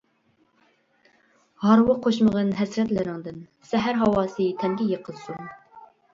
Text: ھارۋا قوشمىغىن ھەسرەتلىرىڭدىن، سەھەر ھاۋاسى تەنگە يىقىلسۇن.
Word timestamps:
ھارۋا 1.65 1.97
قوشمىغىن 2.05 2.49
ھەسرەتلىرىڭدىن، 2.61 3.39
سەھەر 3.75 4.01
ھاۋاسى 4.01 4.49
تەنگە 4.65 4.91
يىقىلسۇن. 4.97 5.55